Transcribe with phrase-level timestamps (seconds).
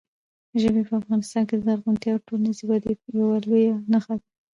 [0.61, 4.27] ژبې په افغانستان کې د زرغونتیا او ټولنیزې ودې یوه لویه نښه ده.